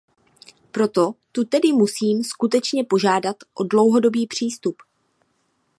[0.71, 4.75] Proto tu tedy musím skutečně požádat o dlouhodobý přístup.